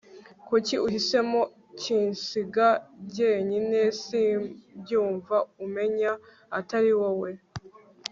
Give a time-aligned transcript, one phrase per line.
[0.47, 1.41] kuki uhisemo
[1.79, 2.67] kinsiga
[3.05, 6.11] njyenyine simbyumva umenya
[6.59, 7.29] atari wowe